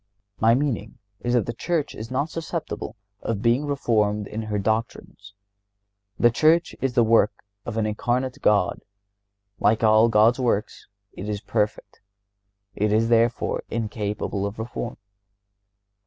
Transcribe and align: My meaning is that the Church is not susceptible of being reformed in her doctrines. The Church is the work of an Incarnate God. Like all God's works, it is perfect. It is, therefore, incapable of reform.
My 0.39 0.55
meaning 0.55 0.97
is 1.19 1.35
that 1.35 1.45
the 1.45 1.53
Church 1.53 1.93
is 1.93 2.09
not 2.09 2.31
susceptible 2.31 2.95
of 3.21 3.43
being 3.43 3.67
reformed 3.67 4.25
in 4.25 4.41
her 4.41 4.57
doctrines. 4.57 5.35
The 6.17 6.31
Church 6.31 6.75
is 6.81 6.93
the 6.95 7.03
work 7.03 7.43
of 7.67 7.77
an 7.77 7.85
Incarnate 7.85 8.41
God. 8.41 8.81
Like 9.59 9.83
all 9.83 10.09
God's 10.09 10.39
works, 10.39 10.87
it 11.13 11.29
is 11.29 11.39
perfect. 11.39 12.01
It 12.75 12.91
is, 12.91 13.09
therefore, 13.09 13.63
incapable 13.69 14.43
of 14.47 14.57
reform. 14.57 14.97